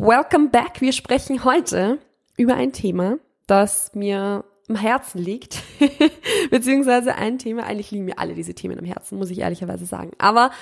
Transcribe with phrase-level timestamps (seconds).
[0.00, 0.80] Welcome back.
[0.80, 1.98] Wir sprechen heute
[2.36, 5.60] über ein Thema, das mir am Herzen liegt,
[6.52, 10.12] beziehungsweise ein Thema, eigentlich liegen mir alle diese Themen am Herzen, muss ich ehrlicherweise sagen.
[10.18, 10.52] Aber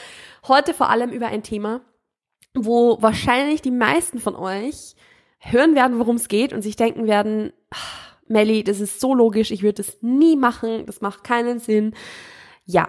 [0.48, 1.82] heute vor allem über ein Thema,
[2.54, 4.96] wo wahrscheinlich die meisten von euch
[5.38, 7.52] hören werden, worum es geht und sich denken werden,
[8.28, 11.94] Melly, das ist so logisch, ich würde das nie machen, das macht keinen Sinn.
[12.64, 12.88] Ja,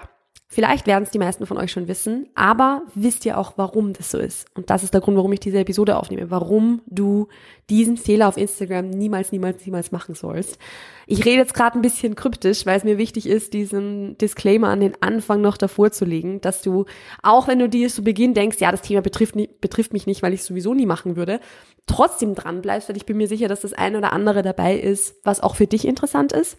[0.50, 4.12] Vielleicht werden es die meisten von euch schon wissen, aber wisst ihr auch, warum das
[4.12, 4.45] so ist?
[4.56, 7.28] Und das ist der Grund, warum ich diese Episode aufnehme, warum du
[7.70, 10.58] diesen Fehler auf Instagram niemals, niemals, niemals machen sollst.
[11.06, 14.80] Ich rede jetzt gerade ein bisschen kryptisch, weil es mir wichtig ist, diesen Disclaimer an
[14.80, 16.86] den Anfang noch davor zu legen, dass du,
[17.22, 20.34] auch wenn du dir zu Beginn denkst, ja, das Thema betrifft, betrifft mich nicht, weil
[20.34, 21.42] ich es sowieso nie machen würde,
[21.88, 25.16] trotzdem dran bleibst, weil ich bin mir sicher, dass das eine oder andere dabei ist,
[25.26, 26.58] was auch für dich interessant ist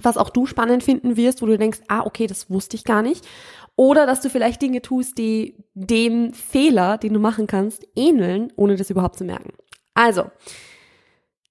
[0.00, 3.02] was auch du spannend finden wirst, wo du denkst, ah, okay, das wusste ich gar
[3.02, 3.26] nicht.
[3.76, 8.76] Oder dass du vielleicht Dinge tust, die dem Fehler, den du machen kannst, ähneln, ohne
[8.76, 9.52] das überhaupt zu merken.
[9.94, 10.30] Also,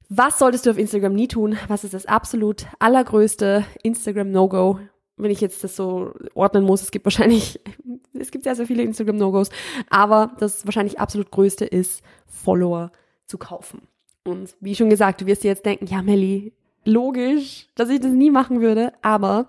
[0.09, 1.57] was solltest du auf Instagram nie tun?
[1.67, 4.79] Was ist das absolut allergrößte Instagram-No-Go?
[5.17, 7.59] Wenn ich jetzt das so ordnen muss, es gibt wahrscheinlich,
[8.13, 9.49] es gibt sehr, sehr viele Instagram-No-Gos,
[9.89, 12.91] aber das wahrscheinlich absolut größte ist, Follower
[13.25, 13.87] zu kaufen.
[14.23, 16.53] Und wie schon gesagt, du wirst dir jetzt denken, ja, Melly,
[16.85, 19.47] logisch, dass ich das nie machen würde, aber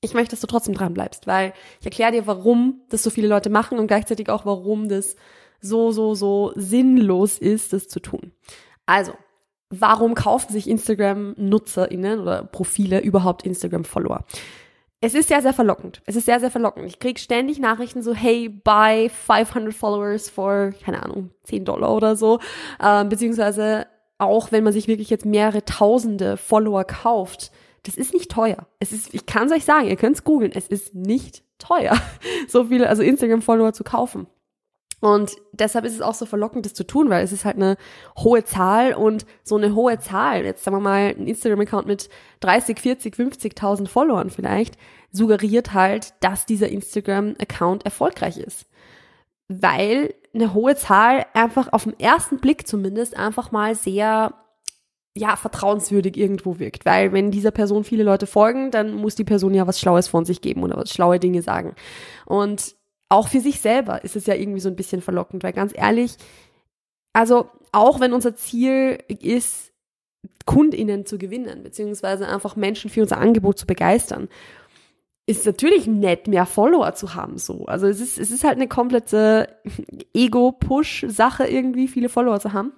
[0.00, 3.28] ich möchte, dass du trotzdem dran bleibst, weil ich erkläre dir, warum das so viele
[3.28, 5.16] Leute machen und gleichzeitig auch, warum das
[5.60, 8.32] so, so, so sinnlos ist, das zu tun.
[8.84, 9.14] Also,
[9.70, 14.24] warum kaufen sich Instagram-NutzerInnen oder Profile überhaupt Instagram-Follower?
[15.00, 16.02] Es ist sehr, sehr verlockend.
[16.06, 16.86] Es ist sehr, sehr verlockend.
[16.86, 22.16] Ich kriege ständig Nachrichten so, hey, buy 500 Followers for, keine Ahnung, 10 Dollar oder
[22.16, 22.40] so.
[22.82, 23.86] Ähm, beziehungsweise
[24.24, 27.52] auch wenn man sich wirklich jetzt mehrere tausende Follower kauft,
[27.84, 28.66] das ist nicht teuer.
[28.78, 31.96] Es ist, ich kann es euch sagen, ihr könnt es googeln, es ist nicht teuer,
[32.48, 34.26] so viele, also Instagram-Follower zu kaufen.
[35.00, 37.76] Und deshalb ist es auch so verlockend, das zu tun, weil es ist halt eine
[38.16, 42.08] hohe Zahl und so eine hohe Zahl, jetzt sagen wir mal ein Instagram-Account mit
[42.40, 44.78] 30, 40, 50.000 Followern vielleicht,
[45.10, 48.66] suggeriert halt, dass dieser Instagram-Account erfolgreich ist
[49.48, 54.34] weil eine hohe Zahl einfach auf den ersten Blick zumindest einfach mal sehr
[55.16, 56.84] ja, vertrauenswürdig irgendwo wirkt.
[56.84, 60.24] Weil wenn dieser Person viele Leute folgen, dann muss die Person ja was Schlaues von
[60.24, 61.74] sich geben oder was schlaue Dinge sagen.
[62.26, 62.74] Und
[63.08, 66.16] auch für sich selber ist es ja irgendwie so ein bisschen verlockend, weil ganz ehrlich,
[67.12, 69.72] also auch wenn unser Ziel ist,
[70.46, 74.28] KundInnen zu gewinnen, beziehungsweise einfach Menschen für unser Angebot zu begeistern,
[75.26, 77.64] ist natürlich nett, mehr Follower zu haben, so.
[77.66, 79.48] Also es ist, es ist halt eine komplette
[80.14, 82.72] Ego-Push-Sache irgendwie, viele Follower zu haben.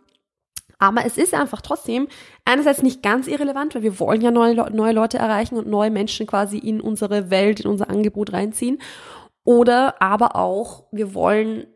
[0.78, 2.06] Aber es ist einfach trotzdem
[2.44, 6.26] einerseits nicht ganz irrelevant, weil wir wollen ja neue, neue Leute erreichen und neue Menschen
[6.26, 8.78] quasi in unsere Welt, in unser Angebot reinziehen.
[9.44, 11.66] Oder aber auch, wir wollen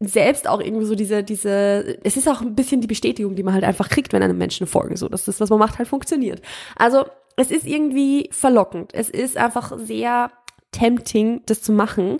[0.00, 3.54] selbst auch irgendwie so diese, diese, es ist auch ein bisschen die Bestätigung, die man
[3.54, 6.40] halt einfach kriegt, wenn einem Menschen folgen, so, dass das, was man macht, halt funktioniert.
[6.76, 7.04] Also
[7.36, 8.94] es ist irgendwie verlockend.
[8.94, 10.30] Es ist einfach sehr
[10.72, 12.18] tempting, das zu machen.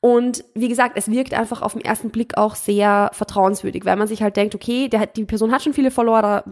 [0.00, 4.06] Und wie gesagt, es wirkt einfach auf den ersten Blick auch sehr vertrauenswürdig, weil man
[4.06, 6.44] sich halt denkt, okay, der, die Person hat schon viele Follower, da,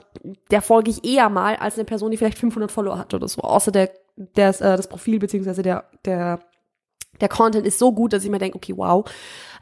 [0.51, 3.43] der folge ich eher mal als eine Person, die vielleicht 500 Follower hat oder so.
[3.43, 6.41] Außer der, der äh, das Profil beziehungsweise der, der,
[7.21, 9.09] der Content ist so gut, dass ich mir denke, okay, wow.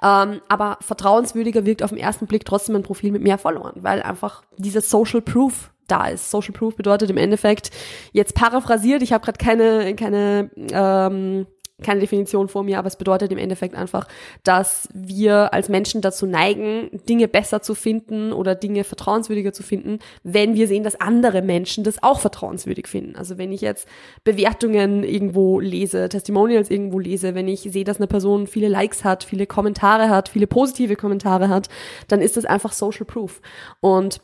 [0.03, 4.03] Ähm, aber vertrauenswürdiger wirkt auf den ersten Blick trotzdem ein Profil mit mehr Followern, weil
[4.03, 6.31] einfach dieser Social Proof da ist.
[6.31, 7.71] Social Proof bedeutet im Endeffekt,
[8.13, 11.47] jetzt paraphrasiert, ich habe gerade keine, keine, ähm,
[11.83, 14.07] keine Definition vor mir, aber es bedeutet im Endeffekt einfach,
[14.45, 19.99] dass wir als Menschen dazu neigen, Dinge besser zu finden oder Dinge vertrauenswürdiger zu finden,
[20.23, 23.17] wenn wir sehen, dass andere Menschen das auch vertrauenswürdig finden.
[23.17, 23.89] Also wenn ich jetzt
[24.23, 29.25] Bewertungen irgendwo lese, Testimonials irgendwo lese, wenn ich sehe, dass eine Person viele Likes hat,
[29.25, 31.69] viele Kommentare hat, viele positive Kommentare hat,
[32.07, 33.41] dann ist das einfach Social Proof.
[33.81, 34.21] Und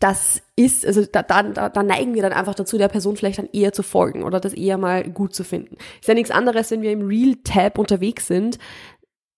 [0.00, 3.48] das ist, also da, da, da neigen wir dann einfach dazu, der Person vielleicht dann
[3.52, 5.76] eher zu folgen oder das eher mal gut zu finden.
[6.00, 8.58] Ist ja nichts anderes, wenn wir im Real-Tab unterwegs sind.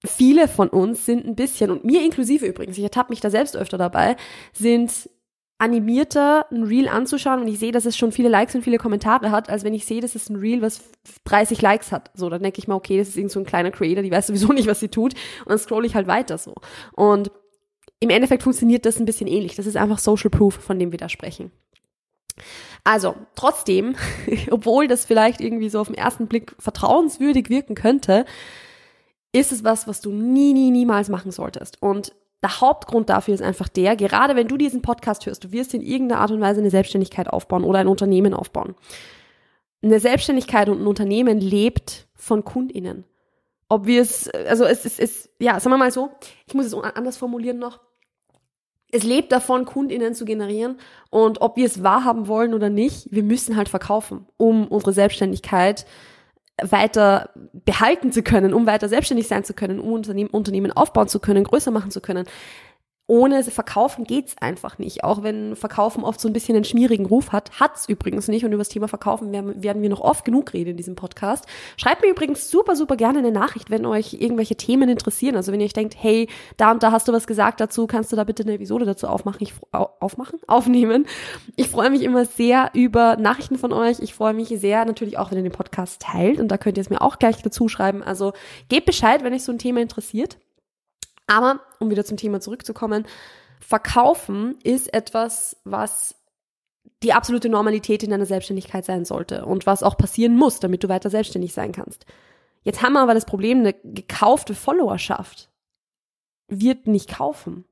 [0.04, 3.56] Viele von uns sind ein bisschen, und mir inklusive übrigens, ich ertappe mich da selbst
[3.56, 4.16] öfter dabei,
[4.52, 5.08] sind
[5.58, 9.30] animierter, ein Reel anzuschauen, wenn ich sehe, dass es schon viele Likes und viele Kommentare
[9.30, 10.82] hat, als wenn ich sehe, dass es ein Reel, was
[11.24, 12.10] 30 Likes hat.
[12.14, 14.26] So, dann denke ich mal, okay, das ist irgend so ein kleiner Creator, die weiß
[14.26, 15.14] sowieso nicht, was sie tut.
[15.14, 16.54] Und dann scroll ich halt weiter so.
[16.92, 17.30] Und
[18.00, 19.56] im Endeffekt funktioniert das ein bisschen ähnlich.
[19.56, 21.50] Das ist einfach Social Proof, von dem wir da sprechen.
[22.82, 23.96] Also, trotzdem,
[24.50, 28.26] obwohl das vielleicht irgendwie so auf den ersten Blick vertrauenswürdig wirken könnte,
[29.32, 31.80] ist es was, was du nie, nie, niemals machen solltest.
[31.82, 32.12] Und
[32.42, 35.80] der Hauptgrund dafür ist einfach der, gerade wenn du diesen Podcast hörst, du wirst in
[35.80, 38.74] irgendeiner Art und Weise eine Selbstständigkeit aufbauen oder ein Unternehmen aufbauen.
[39.82, 43.04] Eine Selbstständigkeit und ein Unternehmen lebt von KundInnen.
[43.68, 46.10] Ob wir es, also es ist, es, ja, sagen wir mal so,
[46.46, 47.80] ich muss es anders formulieren noch
[48.94, 50.78] es lebt davon, KundInnen zu generieren.
[51.10, 55.84] Und ob wir es wahrhaben wollen oder nicht, wir müssen halt verkaufen, um unsere Selbstständigkeit
[56.62, 61.18] weiter behalten zu können, um weiter selbstständig sein zu können, um Unternehmen, Unternehmen aufbauen zu
[61.18, 62.26] können, größer machen zu können
[63.06, 65.04] ohne Verkaufen geht's einfach nicht.
[65.04, 68.46] Auch wenn Verkaufen oft so ein bisschen einen schmierigen Ruf hat, hat's übrigens nicht.
[68.46, 71.44] Und über das Thema Verkaufen werden, wir noch oft genug reden in diesem Podcast.
[71.76, 75.36] Schreibt mir übrigens super, super gerne eine Nachricht, wenn euch irgendwelche Themen interessieren.
[75.36, 78.10] Also wenn ihr euch denkt, hey, da und da hast du was gesagt dazu, kannst
[78.10, 79.40] du da bitte eine Episode dazu aufmachen?
[79.42, 80.40] Ich, aufmachen?
[80.46, 81.06] Aufnehmen.
[81.56, 83.98] Ich freue mich immer sehr über Nachrichten von euch.
[84.00, 86.40] Ich freue mich sehr natürlich auch, wenn ihr den Podcast teilt.
[86.40, 88.02] Und da könnt ihr es mir auch gleich dazu schreiben.
[88.02, 88.32] Also
[88.68, 90.38] gebt Bescheid, wenn euch so ein Thema interessiert.
[91.26, 93.06] Aber, um wieder zum Thema zurückzukommen,
[93.60, 96.16] Verkaufen ist etwas, was
[97.02, 100.88] die absolute Normalität in deiner Selbstständigkeit sein sollte und was auch passieren muss, damit du
[100.88, 102.04] weiter selbstständig sein kannst.
[102.62, 105.50] Jetzt haben wir aber das Problem, eine gekaufte Followerschaft
[106.48, 107.64] wird nicht kaufen.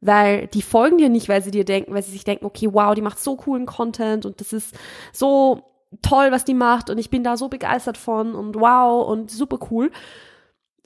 [0.00, 2.94] Weil die folgen dir nicht, weil sie dir denken, weil sie sich denken, okay, wow,
[2.94, 4.76] die macht so coolen Content und das ist
[5.12, 5.62] so
[6.02, 9.58] toll, was die macht und ich bin da so begeistert von und wow und super
[9.70, 9.90] cool,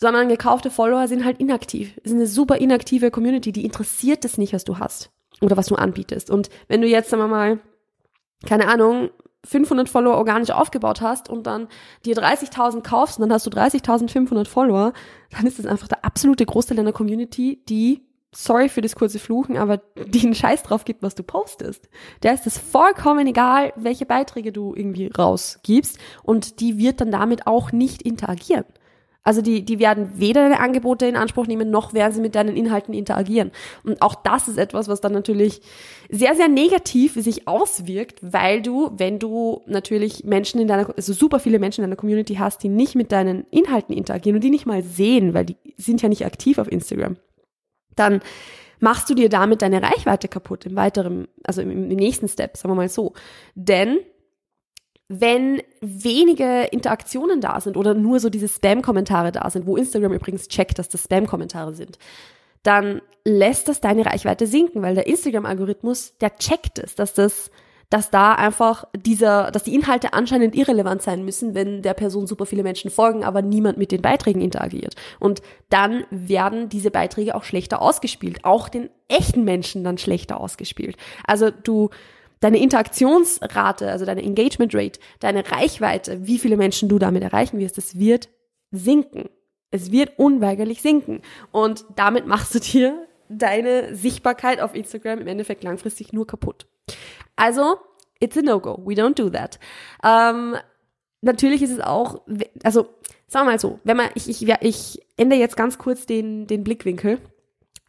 [0.03, 1.95] sondern gekaufte Follower sind halt inaktiv.
[2.03, 5.67] Es ist eine super inaktive Community, die interessiert es nicht, was du hast oder was
[5.67, 6.29] du anbietest.
[6.29, 7.61] Und wenn du jetzt, sagen wir mal,
[8.45, 9.11] keine Ahnung,
[9.45, 11.69] 500 Follower organisch aufgebaut hast und dann
[12.05, 14.93] dir 30.000 kaufst und dann hast du 30.500 Follower,
[15.31, 18.03] dann ist das einfach der absolute Großteil deiner Community, die,
[18.35, 21.89] sorry für das kurze Fluchen, aber die einen Scheiß drauf gibt, was du postest.
[22.25, 27.47] Der ist es vollkommen egal, welche Beiträge du irgendwie rausgibst und die wird dann damit
[27.47, 28.65] auch nicht interagieren.
[29.25, 32.57] Also die, die werden weder deine Angebote in Anspruch nehmen, noch werden sie mit deinen
[32.57, 33.53] Inhalten interagieren.
[33.85, 35.63] Und auch das ist etwas, was dann natürlich
[36.11, 41.39] sehr, sehr negativ sich auswirkt, weil du, wenn du natürlich Menschen in deiner, also super
[41.39, 44.67] viele Menschen in deiner Community hast, die nicht mit deinen Inhalten interagieren und die nicht
[44.67, 47.17] mal sehen, weil die sind ja nicht aktiv auf Instagram,
[47.95, 48.23] dann
[48.81, 52.73] machst du dir damit deine Reichweite kaputt im weiteren, also im, im nächsten Step, sagen
[52.73, 53.13] wir mal so.
[53.55, 53.99] Denn
[55.21, 60.49] wenn wenige Interaktionen da sind oder nur so diese Spam-Kommentare da sind, wo Instagram übrigens
[60.49, 61.99] checkt, dass das Spam-Kommentare sind,
[62.63, 67.51] dann lässt das deine Reichweite sinken, weil der Instagram-Algorithmus, der checkt es, dass das,
[67.91, 72.47] dass da einfach dieser, dass die Inhalte anscheinend irrelevant sein müssen, wenn der Person super
[72.47, 74.95] viele Menschen folgen, aber niemand mit den Beiträgen interagiert.
[75.21, 80.97] Und dann werden diese Beiträge auch schlechter ausgespielt, auch den echten Menschen dann schlechter ausgespielt.
[81.27, 81.91] Also du,
[82.43, 87.79] deine Interaktionsrate, also deine Engagement Rate, deine Reichweite, wie viele Menschen du damit erreichen wirst,
[87.79, 88.29] das wird
[88.73, 89.31] sinken.
[89.71, 91.23] Es wird unweigerlich sinken.
[91.53, 96.67] Und damit machst du dir deine Sichtbarkeit auf Instagram im Endeffekt langfristig nur kaputt.
[97.37, 97.77] Also,
[98.21, 98.83] it's a no-go.
[98.85, 99.59] We don't do that.
[100.05, 100.57] Ähm,
[101.23, 102.23] natürlich ist es auch,
[102.65, 102.89] also,
[103.29, 106.65] sagen wir mal so, wenn man, ich, ich, ich ändere jetzt ganz kurz den, den
[106.65, 107.19] Blickwinkel.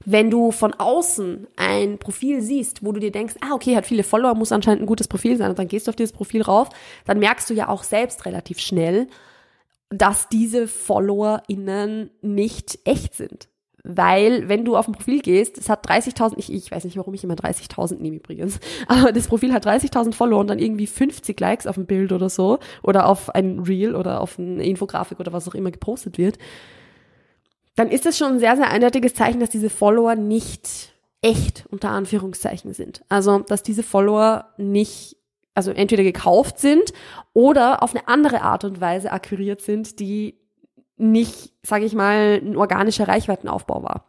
[0.06, 4.04] Wenn du von außen ein Profil siehst, wo du dir denkst, ah, okay, hat viele
[4.04, 6.70] Follower, muss anscheinend ein gutes Profil sein, und dann gehst du auf dieses Profil rauf,
[7.06, 9.08] dann merkst du ja auch selbst relativ schnell,
[9.90, 13.48] dass diese FollowerInnen nicht echt sind.
[13.86, 17.14] Weil, wenn du auf ein Profil gehst, es hat 30.000, ich, ich weiß nicht, warum
[17.14, 21.38] ich immer 30.000 nehme übrigens, aber das Profil hat 30.000 Follower und dann irgendwie 50
[21.40, 25.34] Likes auf ein Bild oder so, oder auf ein Reel oder auf eine Infografik oder
[25.34, 26.38] was auch immer gepostet wird
[27.76, 31.90] dann ist es schon ein sehr, sehr eindeutiges Zeichen, dass diese Follower nicht echt unter
[31.90, 33.04] Anführungszeichen sind.
[33.10, 35.18] Also, dass diese Follower nicht,
[35.56, 36.94] also entweder gekauft sind
[37.34, 40.38] oder auf eine andere Art und Weise akquiriert sind, die
[40.98, 44.08] nicht, sage ich mal, ein organischer Reichweitenaufbau war.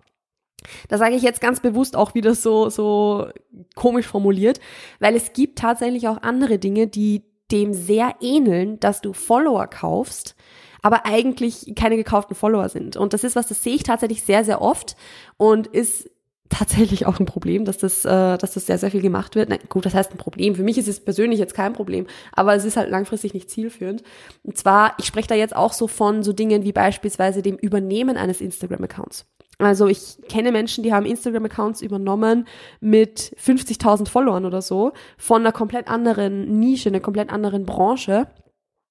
[0.88, 3.28] Da sage ich jetzt ganz bewusst auch wieder so, so
[3.74, 4.60] komisch formuliert,
[4.98, 10.34] weil es gibt tatsächlich auch andere Dinge, die dem sehr ähneln, dass du Follower kaufst,
[10.84, 12.98] aber eigentlich keine gekauften Follower sind.
[12.98, 14.96] Und das ist was, das sehe ich tatsächlich sehr, sehr oft
[15.38, 16.10] und ist
[16.50, 19.48] tatsächlich auch ein Problem, dass das, äh, dass das sehr, sehr viel gemacht wird.
[19.48, 20.54] Na, gut, das heißt ein Problem.
[20.54, 24.02] Für mich ist es persönlich jetzt kein Problem, aber es ist halt langfristig nicht zielführend.
[24.42, 28.18] Und zwar, ich spreche da jetzt auch so von so Dingen wie beispielsweise dem Übernehmen
[28.18, 29.24] eines Instagram-Accounts.
[29.56, 32.46] Also ich kenne Menschen, die haben Instagram-Accounts übernommen
[32.80, 38.26] mit 50.000 Followern oder so von einer komplett anderen Nische, einer komplett anderen Branche.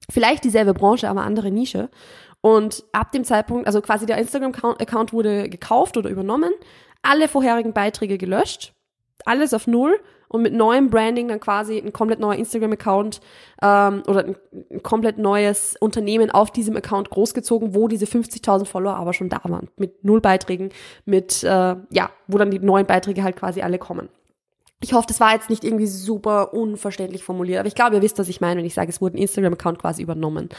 [0.10, 1.90] Vielleicht dieselbe Branche, aber andere Nische.
[2.42, 6.52] Und ab dem Zeitpunkt, also quasi der Instagram-Account wurde gekauft oder übernommen,
[7.02, 8.74] alle vorherigen Beiträge gelöscht,
[9.26, 13.22] alles auf Null und mit neuem Branding dann quasi ein komplett neuer Instagram-Account
[13.62, 14.36] ähm, oder ein,
[14.72, 19.40] ein, komplett neues Unternehmen auf diesem Account großgezogen, wo diese 50.000 Follower aber schon da
[19.44, 19.70] waren.
[19.78, 20.70] Mit null Beiträgen,
[21.06, 24.10] mit, äh, ja, wo dann die neuen Beiträge halt quasi alle kommen.
[24.84, 28.20] Ich hoffe, das war jetzt nicht irgendwie super unverständlich formuliert, aber ich glaube, ihr wisst,
[28.20, 30.50] was ich meine, wenn ich sage, es wurde ein Instagram-Account quasi übernommen.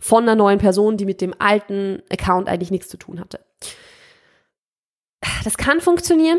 [0.00, 3.40] Von einer neuen Person, die mit dem alten Account eigentlich nichts zu tun hatte.
[5.42, 6.38] Das kann funktionieren.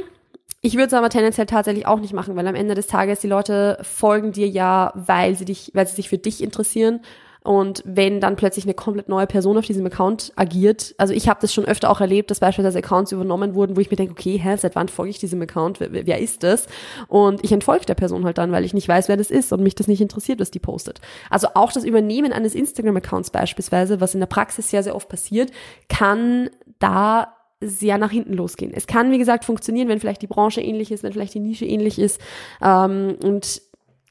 [0.62, 3.28] Ich würde es aber tendenziell tatsächlich auch nicht machen, weil am Ende des Tages die
[3.28, 7.02] Leute folgen dir ja, weil sie dich, weil sie sich für dich interessieren.
[7.44, 11.40] Und wenn dann plötzlich eine komplett neue Person auf diesem Account agiert, also ich habe
[11.42, 14.40] das schon öfter auch erlebt, dass beispielsweise Accounts übernommen wurden, wo ich mir denke, okay,
[14.42, 15.80] hä, seit wann folge ich diesem Account?
[15.80, 16.68] Wer, wer ist das?
[17.08, 19.62] Und ich entfolge der Person halt dann, weil ich nicht weiß, wer das ist und
[19.62, 21.02] mich das nicht interessiert, was die postet.
[21.30, 25.52] Also auch das Übernehmen eines Instagram-Accounts beispielsweise, was in der Praxis sehr, sehr oft passiert,
[25.90, 28.74] kann da sehr nach hinten losgehen.
[28.74, 31.66] Es kann, wie gesagt, funktionieren, wenn vielleicht die Branche ähnlich ist, wenn vielleicht die Nische
[31.66, 32.20] ähnlich ist.
[32.62, 33.62] Ähm, und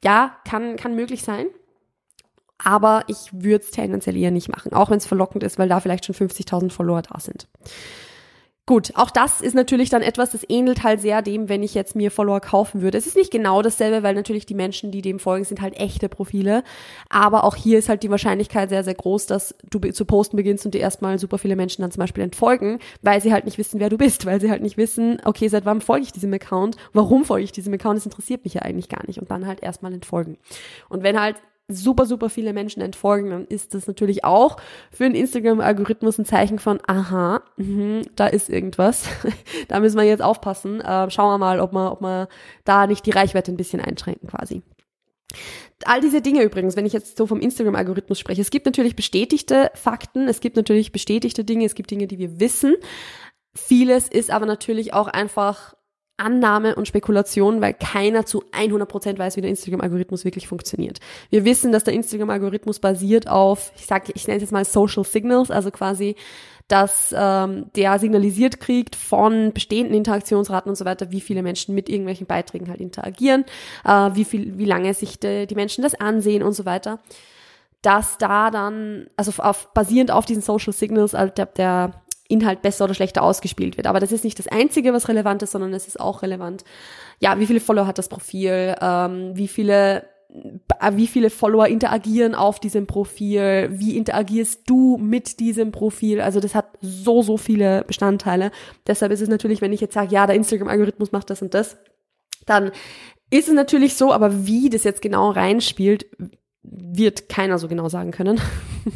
[0.02, 1.46] ja, kann, kann möglich sein.
[2.62, 5.80] Aber ich würde es tendenziell eher nicht machen, auch wenn es verlockend ist, weil da
[5.80, 7.48] vielleicht schon 50.000 Follower da sind.
[8.64, 11.96] Gut, auch das ist natürlich dann etwas, das ähnelt halt sehr dem, wenn ich jetzt
[11.96, 12.96] mir Follower kaufen würde.
[12.96, 16.08] Es ist nicht genau dasselbe, weil natürlich die Menschen, die dem folgen, sind halt echte
[16.08, 16.62] Profile.
[17.08, 20.64] Aber auch hier ist halt die Wahrscheinlichkeit sehr, sehr groß, dass du zu posten beginnst
[20.64, 23.80] und dir erstmal super viele Menschen dann zum Beispiel entfolgen, weil sie halt nicht wissen,
[23.80, 26.76] wer du bist, weil sie halt nicht wissen, okay, seit wann folge ich diesem Account,
[26.92, 29.60] warum folge ich diesem Account, das interessiert mich ja eigentlich gar nicht und dann halt
[29.60, 30.38] erstmal entfolgen.
[30.88, 31.34] Und wenn halt
[31.68, 34.56] super, super viele Menschen entfolgen, dann ist das natürlich auch
[34.90, 39.08] für den Instagram-Algorithmus ein Zeichen von, aha, mh, da ist irgendwas.
[39.68, 40.80] da müssen wir jetzt aufpassen.
[40.80, 42.28] Äh, schauen wir mal, ob wir, ob wir
[42.64, 44.62] da nicht die Reichweite ein bisschen einschränken quasi.
[45.84, 49.70] All diese Dinge übrigens, wenn ich jetzt so vom Instagram-Algorithmus spreche, es gibt natürlich bestätigte
[49.74, 52.74] Fakten, es gibt natürlich bestätigte Dinge, es gibt Dinge, die wir wissen.
[53.54, 55.74] Vieles ist aber natürlich auch einfach
[56.22, 61.00] Annahme und Spekulation, weil keiner zu 100% weiß, wie der Instagram-Algorithmus wirklich funktioniert.
[61.30, 65.04] Wir wissen, dass der Instagram-Algorithmus basiert auf, ich sage, ich nenne es jetzt mal Social
[65.04, 66.16] Signals, also quasi,
[66.68, 71.88] dass ähm, der signalisiert kriegt von bestehenden Interaktionsraten und so weiter, wie viele Menschen mit
[71.88, 73.44] irgendwelchen Beiträgen halt interagieren,
[73.84, 77.00] äh, wie viel, wie lange sich de, die Menschen das ansehen und so weiter
[77.82, 81.90] dass da dann, also auf, basierend auf diesen Social Signals, also der, der
[82.32, 83.86] Inhalt besser oder schlechter ausgespielt wird.
[83.86, 86.64] Aber das ist nicht das Einzige, was relevant ist, sondern es ist auch relevant,
[87.20, 90.04] ja, wie viele Follower hat das Profil, ähm, wie viele
[90.80, 96.20] äh, wie viele Follower interagieren auf diesem Profil, wie interagierst du mit diesem Profil.
[96.20, 98.50] Also das hat so, so viele Bestandteile.
[98.86, 101.76] Deshalb ist es natürlich, wenn ich jetzt sage, ja, der Instagram-Algorithmus macht das und das,
[102.46, 102.72] dann
[103.30, 106.06] ist es natürlich so, aber wie das jetzt genau reinspielt,
[106.62, 108.40] wird keiner so genau sagen können.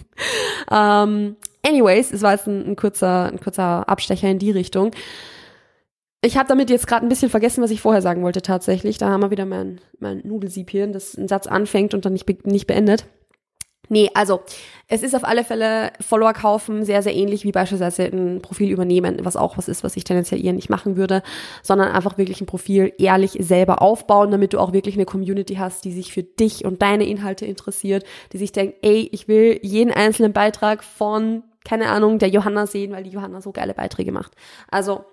[0.71, 1.37] ähm,
[1.67, 4.93] anyways, es war jetzt ein, ein, kurzer, ein kurzer Abstecher in die Richtung.
[6.23, 8.99] Ich habe damit jetzt gerade ein bisschen vergessen, was ich vorher sagen wollte tatsächlich.
[8.99, 12.37] Da haben wir wieder mein, mein Nudelsieb das einen Satz anfängt und dann nicht, be
[12.45, 13.07] nicht beendet.
[13.89, 14.41] Nee, also
[14.89, 19.19] es ist auf alle Fälle Follower kaufen sehr, sehr ähnlich wie beispielsweise ein Profil übernehmen,
[19.23, 21.23] was auch was ist, was ich tendenziell eher nicht machen würde,
[21.63, 25.85] sondern einfach wirklich ein Profil ehrlich selber aufbauen, damit du auch wirklich eine Community hast,
[25.85, 29.93] die sich für dich und deine Inhalte interessiert, die sich denkt, ey, ich will jeden
[29.93, 34.33] einzelnen Beitrag von, keine Ahnung, der Johanna sehen, weil die Johanna so geile Beiträge macht.
[34.71, 35.05] Also,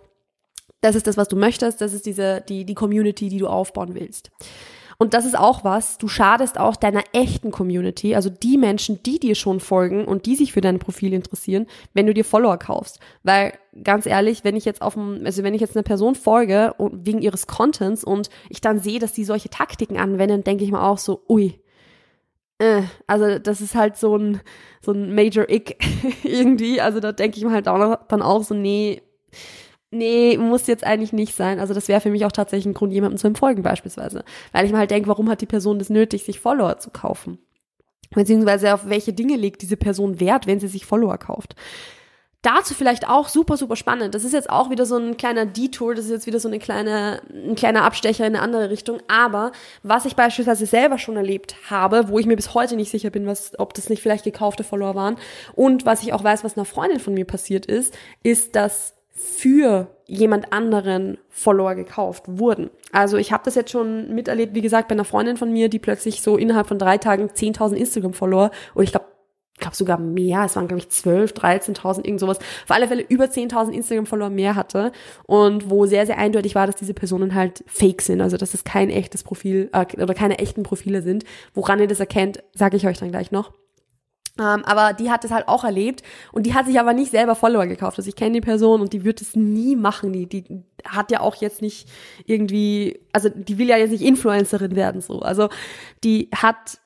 [0.81, 3.95] das ist das, was du möchtest, das ist diese, die, die Community, die du aufbauen
[3.95, 4.31] willst.
[4.97, 9.19] Und das ist auch was, du schadest auch deiner echten Community, also die Menschen, die
[9.19, 12.99] dir schon folgen und die sich für dein Profil interessieren, wenn du dir Follower kaufst.
[13.23, 16.73] Weil ganz ehrlich, wenn ich jetzt auf dem, also wenn ich jetzt einer Person folge
[16.77, 20.71] und wegen ihres Contents und ich dann sehe, dass die solche Taktiken anwenden, denke ich
[20.71, 21.59] mir auch so, ui,
[22.63, 24.41] äh, also das ist halt so ein,
[24.81, 25.77] so ein Major Ick
[26.23, 26.81] irgendwie.
[26.81, 29.01] Also da denke ich mir halt auch dann auch so, nee,
[29.91, 31.59] nee, muss jetzt eigentlich nicht sein.
[31.59, 34.23] Also das wäre für mich auch tatsächlich ein Grund, jemandem zu entfolgen beispielsweise.
[34.51, 37.37] Weil ich mir halt denke, warum hat die Person das nötig, sich Follower zu kaufen?
[38.11, 41.55] Beziehungsweise auf welche Dinge legt diese Person Wert, wenn sie sich Follower kauft?
[42.43, 44.13] Dazu vielleicht auch super, super spannend.
[44.13, 46.59] Das ist jetzt auch wieder so ein kleiner Detour, das ist jetzt wieder so eine
[46.59, 48.99] kleine, ein kleiner Abstecher in eine andere Richtung.
[49.07, 53.11] Aber was ich beispielsweise selber schon erlebt habe, wo ich mir bis heute nicht sicher
[53.11, 55.15] bin, was, ob das nicht vielleicht gekaufte Follower waren
[55.53, 59.87] und was ich auch weiß, was einer Freundin von mir passiert ist, ist, dass für
[60.05, 62.71] jemand anderen Follower gekauft wurden.
[62.91, 65.79] Also ich habe das jetzt schon miterlebt, wie gesagt, bei einer Freundin von mir, die
[65.79, 69.12] plötzlich so innerhalb von drei Tagen 10.000 Instagram-Follower oder ich glaube
[69.63, 73.25] glaube sogar mehr, es waren glaube ich 12, 13.000, irgend sowas, auf alle Fälle über
[73.25, 74.91] 10.000 Instagram-Follower mehr hatte
[75.25, 78.63] und wo sehr, sehr eindeutig war, dass diese Personen halt fake sind, also dass es
[78.63, 81.23] kein echtes Profil äh, oder keine echten Profile sind.
[81.53, 83.51] Woran ihr das erkennt, sage ich euch dann gleich noch.
[84.39, 86.01] Ähm, aber die hat es halt auch erlebt
[86.31, 87.99] und die hat sich aber nicht selber Follower gekauft.
[87.99, 90.11] Also ich kenne die Person und die wird es nie machen.
[90.11, 91.87] Die, die hat ja auch jetzt nicht
[92.25, 95.19] irgendwie, also die will ja jetzt nicht Influencerin werden so.
[95.19, 95.49] Also
[96.03, 96.79] die hat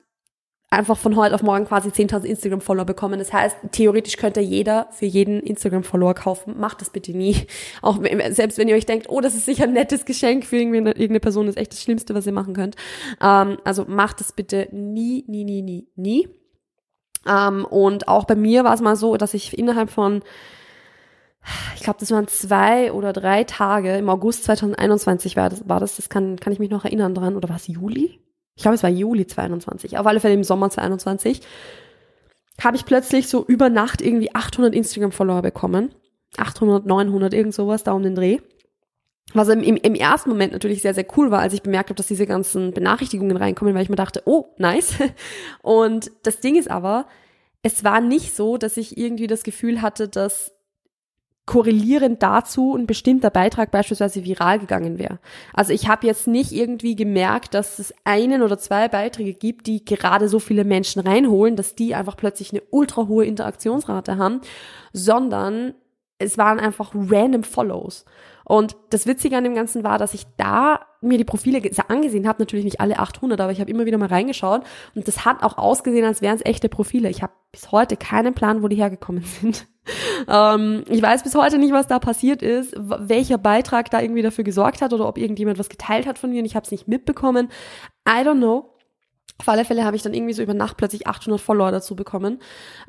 [0.70, 3.18] einfach von heute auf morgen quasi 10.000 Instagram-Follower bekommen.
[3.18, 6.58] Das heißt, theoretisch könnte jeder für jeden Instagram-Follower kaufen.
[6.58, 7.46] Macht das bitte nie.
[7.82, 7.98] Auch
[8.30, 11.46] selbst wenn ihr euch denkt, oh, das ist sicher ein nettes Geschenk für irgendeine Person,
[11.46, 12.76] das ist echt das Schlimmste, was ihr machen könnt.
[13.20, 16.28] Ähm, also macht das bitte nie, nie, nie, nie, nie.
[17.26, 20.22] Ähm, und auch bei mir war es mal so, dass ich innerhalb von,
[21.76, 25.96] ich glaube, das waren zwei oder drei Tage im August 2021 war das, war das,
[25.96, 28.20] das kann, kann ich mich noch erinnern dran, oder war es Juli?
[28.58, 31.42] Ich glaube, es war Juli 22, auf alle Fälle im Sommer 22,
[32.60, 35.94] habe ich plötzlich so über Nacht irgendwie 800 Instagram-Follower bekommen.
[36.36, 38.38] 800, 900, irgend sowas, da um den Dreh.
[39.32, 42.08] Was im, im ersten Moment natürlich sehr, sehr cool war, als ich bemerkt habe, dass
[42.08, 44.94] diese ganzen Benachrichtigungen reinkommen, weil ich mir dachte, oh, nice.
[45.62, 47.06] Und das Ding ist aber,
[47.62, 50.52] es war nicht so, dass ich irgendwie das Gefühl hatte, dass
[51.48, 55.18] korrelierend dazu ein bestimmter Beitrag beispielsweise viral gegangen wäre.
[55.54, 59.82] Also ich habe jetzt nicht irgendwie gemerkt, dass es einen oder zwei Beiträge gibt, die
[59.82, 64.42] gerade so viele Menschen reinholen, dass die einfach plötzlich eine ultra hohe Interaktionsrate haben,
[64.92, 65.72] sondern
[66.18, 68.04] es waren einfach random Follows.
[68.44, 72.42] Und das Witzige an dem Ganzen war, dass ich da mir die Profile angesehen habe,
[72.42, 74.62] natürlich nicht alle 800, aber ich habe immer wieder mal reingeschaut
[74.94, 77.08] und das hat auch ausgesehen, als wären es echte Profile.
[77.08, 79.66] Ich habe bis heute keinen Plan, wo die hergekommen sind.
[80.28, 84.44] Ähm, ich weiß bis heute nicht, was da passiert ist, welcher Beitrag da irgendwie dafür
[84.44, 86.88] gesorgt hat oder ob irgendjemand was geteilt hat von mir und ich habe es nicht
[86.88, 87.48] mitbekommen.
[88.08, 88.74] I don't know.
[89.38, 92.40] Auf alle Fälle habe ich dann irgendwie so über Nacht plötzlich 800 Follower dazu bekommen.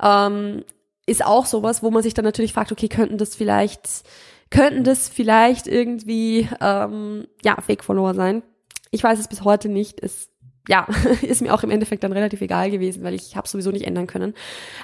[0.02, 0.64] Ähm,
[1.06, 4.02] ist auch sowas, wo man sich dann natürlich fragt, okay, könnten das vielleicht
[4.50, 8.42] könnten das vielleicht irgendwie ähm, ja Fake-Follower sein.
[8.90, 10.02] Ich weiß es bis heute nicht.
[10.02, 10.28] Es
[10.68, 10.86] ja,
[11.22, 14.06] ist mir auch im Endeffekt dann relativ egal gewesen, weil ich habe sowieso nicht ändern
[14.06, 14.34] können.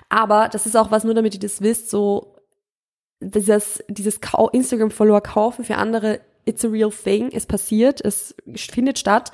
[0.09, 2.37] Aber das ist auch was, nur damit ihr das wisst, so
[3.21, 4.21] dieses, dieses
[4.53, 9.33] Instagram-Follower kaufen für andere, it's a real thing, es passiert, es findet statt.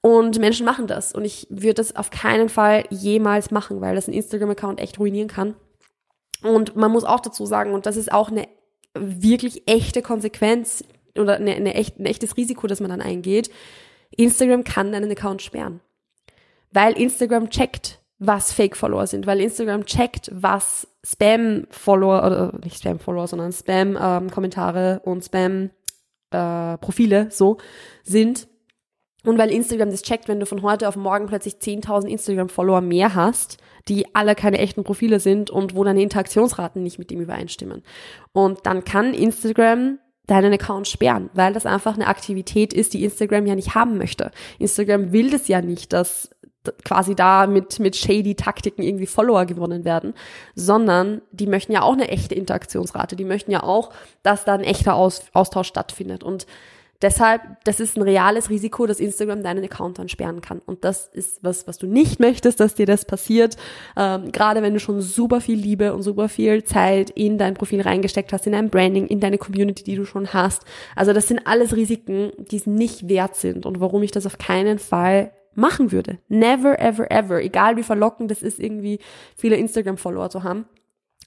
[0.00, 1.14] Und Menschen machen das.
[1.14, 5.28] Und ich würde das auf keinen Fall jemals machen, weil das ein Instagram-Account echt ruinieren
[5.28, 5.54] kann.
[6.42, 8.46] Und man muss auch dazu sagen, und das ist auch eine
[8.92, 10.84] wirklich echte Konsequenz
[11.18, 13.50] oder eine, eine echt, ein echtes Risiko, das man dann eingeht.
[14.16, 15.80] Instagram kann deinen Account sperren.
[16.70, 23.52] Weil Instagram checkt, was Fake-Follower sind, weil Instagram checkt, was Spam-Follower, oder nicht Spam-Follower, sondern
[23.52, 27.58] Spam-Kommentare ähm, und Spam-Profile äh, so
[28.02, 28.48] sind.
[29.24, 33.14] Und weil Instagram das checkt, wenn du von heute auf morgen plötzlich 10.000 Instagram-Follower mehr
[33.14, 37.82] hast, die alle keine echten Profile sind und wo deine Interaktionsraten nicht mit dem übereinstimmen.
[38.32, 43.46] Und dann kann Instagram deinen Account sperren, weil das einfach eine Aktivität ist, die Instagram
[43.46, 44.30] ja nicht haben möchte.
[44.58, 46.30] Instagram will das ja nicht, dass
[46.84, 50.14] quasi da mit, mit shady Taktiken irgendwie Follower gewonnen werden,
[50.54, 53.16] sondern die möchten ja auch eine echte Interaktionsrate.
[53.16, 53.90] Die möchten ja auch,
[54.22, 56.22] dass da ein echter Austausch stattfindet.
[56.22, 56.46] Und
[57.02, 60.60] Deshalb, das ist ein reales Risiko, dass Instagram deinen Account dann sperren kann.
[60.64, 63.56] Und das ist was, was du nicht möchtest, dass dir das passiert.
[63.96, 67.80] Ähm, gerade wenn du schon super viel Liebe und super viel Zeit in dein Profil
[67.80, 70.64] reingesteckt hast, in dein Branding, in deine Community, die du schon hast.
[70.96, 74.38] Also das sind alles Risiken, die es nicht wert sind und warum ich das auf
[74.38, 76.18] keinen Fall machen würde.
[76.28, 77.42] Never, ever, ever.
[77.42, 78.98] Egal wie verlockend das ist, irgendwie
[79.36, 80.66] viele Instagram-Follower zu haben.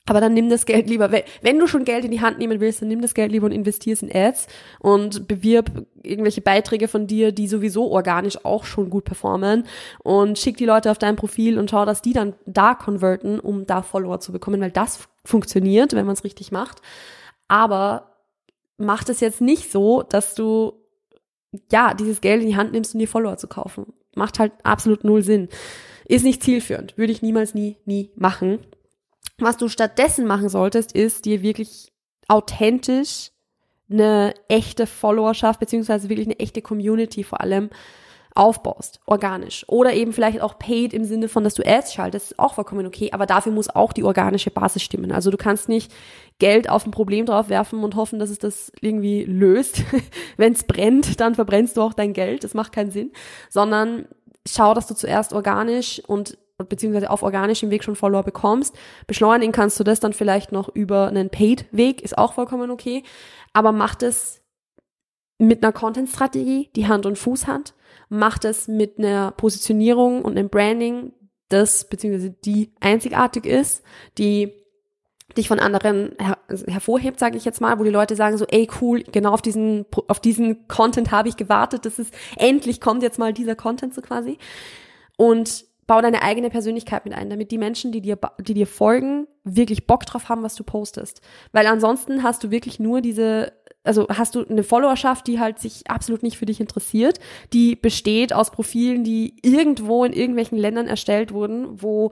[0.10, 2.82] Aber dann nimm das Geld lieber, wenn du schon Geld in die Hand nehmen willst,
[2.82, 4.48] dann nimm das Geld lieber und investier es in Ads
[4.80, 9.65] und bewirb irgendwelche Beiträge von dir, die sowieso organisch auch schon gut performen
[10.04, 13.65] und schick die Leute auf dein Profil und schau, dass die dann da konverten, um
[13.65, 16.82] da Follower zu bekommen, weil das funktioniert, wenn man es richtig macht.
[17.50, 18.13] Aber
[18.78, 20.74] mach das jetzt nicht so, dass du
[21.70, 23.93] ja dieses Geld in die Hand nimmst, um dir Follower zu kaufen.
[24.15, 25.50] Macht halt absolut null Sinn.
[26.06, 26.98] Ist nicht zielführend.
[26.98, 28.60] Würde ich niemals nie, nie machen.
[29.39, 31.91] Was du stattdessen machen solltest, ist dir wirklich
[32.28, 33.32] authentisch
[33.89, 37.69] eine echte Followerschaft beziehungsweise wirklich eine echte Community vor allem
[38.38, 39.65] aufbaust, organisch.
[39.67, 42.86] Oder eben vielleicht auch paid im Sinne von, dass du Ads schaltest, ist auch vollkommen
[42.86, 45.12] okay, aber dafür muss auch die organische Basis stimmen.
[45.12, 45.91] Also du kannst nicht
[46.38, 49.84] Geld auf ein Problem drauf werfen und hoffen, dass es das irgendwie löst.
[50.38, 53.12] Wenn es brennt, dann verbrennst du auch dein Geld, das macht keinen Sinn,
[53.50, 54.06] sondern
[54.47, 58.76] schau, dass du zuerst organisch und beziehungsweise auf organischem Weg schon Follower bekommst.
[59.06, 63.04] Beschleunigen kannst du das dann vielleicht noch über einen Paid-Weg, ist auch vollkommen okay.
[63.54, 64.41] Aber mach das
[65.38, 67.76] mit einer Content-Strategie, die Hand und Fuß hat.
[68.10, 71.13] Mach das mit einer Positionierung und einem Branding,
[71.50, 73.84] das beziehungsweise die einzigartig ist,
[74.17, 74.52] die
[75.38, 78.67] dich von anderen her hervorhebt, sage ich jetzt mal, wo die Leute sagen so, ey
[78.82, 83.20] cool, genau auf diesen auf diesen Content habe ich gewartet, das ist endlich kommt jetzt
[83.20, 84.39] mal dieser Content so quasi
[85.17, 89.28] und bau deine eigene Persönlichkeit mit ein, damit die Menschen, die dir die dir folgen,
[89.43, 91.21] wirklich Bock drauf haben, was du postest,
[91.54, 95.89] weil ansonsten hast du wirklich nur diese also hast du eine Followerschaft, die halt sich
[95.89, 97.19] absolut nicht für dich interessiert,
[97.54, 102.12] die besteht aus Profilen, die irgendwo in irgendwelchen Ländern erstellt wurden, wo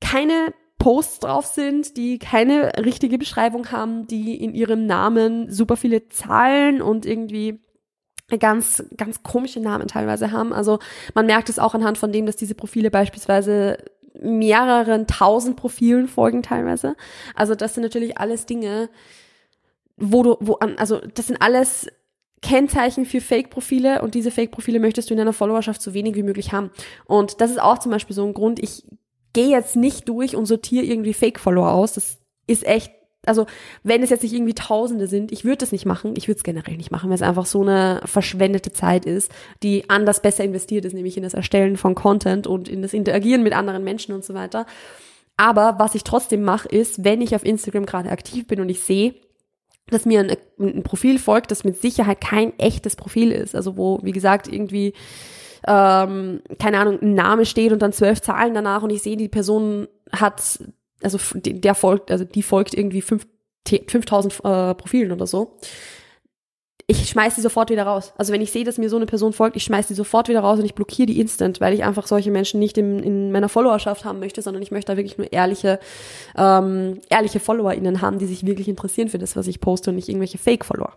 [0.00, 6.08] keine Posts drauf sind, die keine richtige Beschreibung haben, die in ihrem Namen super viele
[6.08, 7.60] Zahlen und irgendwie
[8.36, 10.52] ganz, ganz komische Namen teilweise haben.
[10.52, 10.78] Also
[11.14, 13.78] man merkt es auch anhand von dem, dass diese Profile beispielsweise
[14.20, 16.96] mehreren tausend Profilen folgen teilweise.
[17.34, 18.90] Also das sind natürlich alles Dinge,
[19.96, 21.88] wo du, wo an, also das sind alles
[22.42, 26.52] Kennzeichen für Fake-Profile und diese Fake-Profile möchtest du in deiner Followerschaft so wenig wie möglich
[26.52, 26.70] haben.
[27.06, 28.84] Und das ist auch zum Beispiel so ein Grund, ich
[29.32, 31.94] gehe jetzt nicht durch und sortiere irgendwie Fake-Follower aus.
[31.94, 32.92] Das ist echt,
[33.26, 33.46] also
[33.82, 36.14] wenn es jetzt nicht irgendwie Tausende sind, ich würde das nicht machen.
[36.16, 39.90] Ich würde es generell nicht machen, weil es einfach so eine verschwendete Zeit ist, die
[39.90, 43.54] anders besser investiert ist, nämlich in das Erstellen von Content und in das Interagieren mit
[43.54, 44.66] anderen Menschen und so weiter.
[45.36, 48.82] Aber was ich trotzdem mache, ist, wenn ich auf Instagram gerade aktiv bin und ich
[48.82, 49.14] sehe,
[49.88, 53.54] dass mir ein, ein, Profil folgt, das mit Sicherheit kein echtes Profil ist.
[53.54, 54.92] Also wo, wie gesagt, irgendwie
[55.66, 59.28] ähm, keine Ahnung, ein Name steht und dann zwölf Zahlen danach und ich sehe, die
[59.28, 60.60] Person hat,
[61.02, 63.26] also der folgt, also die folgt irgendwie fünf,
[63.66, 65.58] 5000 äh, Profilen oder so.
[66.90, 68.14] Ich schmeiß die sofort wieder raus.
[68.16, 70.40] Also wenn ich sehe, dass mir so eine Person folgt, ich schmeiß die sofort wieder
[70.40, 73.50] raus und ich blockiere die instant, weil ich einfach solche Menschen nicht in, in meiner
[73.50, 75.80] Followerschaft haben möchte, sondern ich möchte da wirklich nur ehrliche,
[76.34, 80.08] ähm, ehrliche FollowerInnen haben, die sich wirklich interessieren für das, was ich poste und nicht
[80.08, 80.94] irgendwelche Fake-Follower.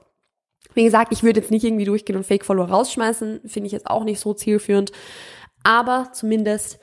[0.74, 4.06] Wie gesagt, ich würde jetzt nicht irgendwie durchgehen und Fake-Follower rausschmeißen, finde ich jetzt auch
[4.06, 4.94] nicht so zielführend.
[5.64, 6.80] Aber zumindest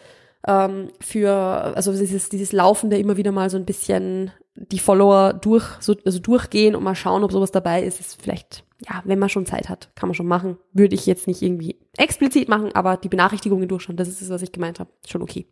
[0.49, 5.65] ähm, für, also dieses, dieses Laufende immer wieder mal so ein bisschen die Follower durch,
[5.79, 9.29] so, also durchgehen und mal schauen, ob sowas dabei ist, ist vielleicht, ja, wenn man
[9.29, 10.57] schon Zeit hat, kann man schon machen.
[10.73, 14.43] Würde ich jetzt nicht irgendwie explizit machen, aber die Benachrichtigungen durchschauen, das ist es, was
[14.43, 14.91] ich gemeint habe.
[15.07, 15.47] Schon okay.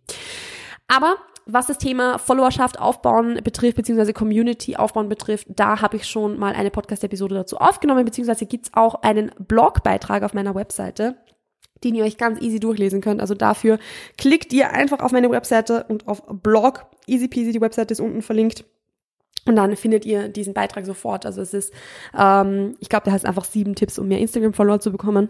[0.89, 6.39] Aber was das Thema Followerschaft aufbauen betrifft, beziehungsweise Community aufbauen betrifft, da habe ich schon
[6.39, 11.17] mal eine Podcast-Episode dazu aufgenommen, beziehungsweise gibt's auch einen Blogbeitrag auf meiner Webseite
[11.85, 13.21] den ihr euch ganz easy durchlesen könnt.
[13.21, 13.79] Also dafür
[14.19, 16.87] klickt ihr einfach auf meine Webseite und auf Blog.
[17.07, 18.65] Easy peasy, die Webseite ist unten verlinkt.
[19.47, 21.25] Und dann findet ihr diesen Beitrag sofort.
[21.25, 21.73] Also es ist,
[22.19, 25.29] ähm, ich glaube, der heißt einfach sieben Tipps, um mehr Instagram-Follower zu bekommen.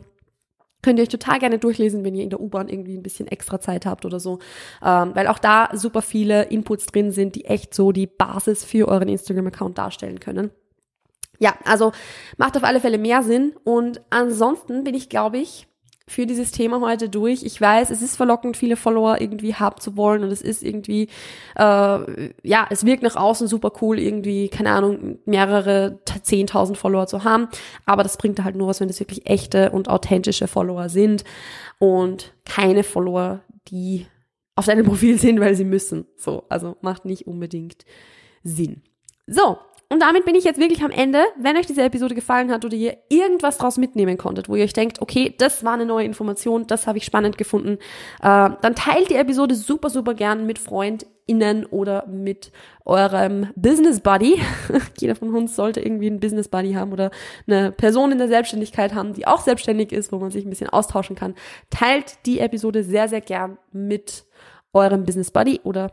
[0.82, 3.60] Könnt ihr euch total gerne durchlesen, wenn ihr in der U-Bahn irgendwie ein bisschen extra
[3.60, 4.38] Zeit habt oder so.
[4.82, 8.88] Ähm, weil auch da super viele Inputs drin sind, die echt so die Basis für
[8.88, 10.50] euren Instagram-Account darstellen können.
[11.38, 11.92] Ja, also
[12.38, 13.54] macht auf alle Fälle mehr Sinn.
[13.64, 15.66] Und ansonsten bin ich, glaube ich,
[16.08, 17.42] für dieses Thema heute durch.
[17.42, 21.08] Ich weiß, es ist verlockend, viele Follower irgendwie haben zu wollen und es ist irgendwie,
[21.56, 27.24] äh, ja, es wirkt nach außen super cool, irgendwie, keine Ahnung, mehrere zehntausend Follower zu
[27.24, 27.48] haben,
[27.86, 31.24] aber das bringt halt nur was, wenn das wirklich echte und authentische Follower sind
[31.78, 34.06] und keine Follower, die
[34.54, 36.06] auf deinem Profil sind, weil sie müssen.
[36.16, 37.84] So, also macht nicht unbedingt
[38.44, 38.82] Sinn.
[39.26, 41.24] So, und damit bin ich jetzt wirklich am Ende.
[41.38, 44.72] Wenn euch diese Episode gefallen hat oder ihr irgendwas draus mitnehmen konntet, wo ihr euch
[44.72, 47.78] denkt, okay, das war eine neue Information, das habe ich spannend gefunden,
[48.20, 52.50] äh, dann teilt die Episode super, super gern mit FreundInnen oder mit
[52.84, 54.42] eurem Business Buddy.
[54.98, 57.12] Jeder von uns sollte irgendwie einen Business Buddy haben oder
[57.46, 60.70] eine Person in der Selbstständigkeit haben, die auch selbstständig ist, wo man sich ein bisschen
[60.70, 61.36] austauschen kann.
[61.70, 64.24] Teilt die Episode sehr, sehr gern mit
[64.72, 65.92] eurem Business Buddy oder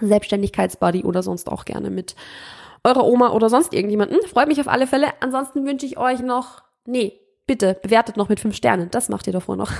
[0.00, 2.16] Selbstständigkeitsbuddy oder sonst auch gerne mit
[2.84, 4.18] eurer Oma oder sonst irgendjemanden.
[4.26, 5.08] Freut mich auf alle Fälle.
[5.20, 8.90] Ansonsten wünsche ich euch noch, nee, bitte bewertet noch mit fünf Sternen.
[8.90, 9.70] Das macht ihr davor noch.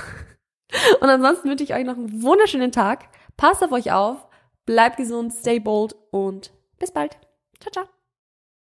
[1.01, 3.05] Und ansonsten wünsche ich euch noch einen wunderschönen Tag.
[3.37, 4.27] Passt auf euch auf,
[4.65, 7.17] bleibt gesund, stay bold und bis bald.
[7.59, 8.02] Ciao, ciao.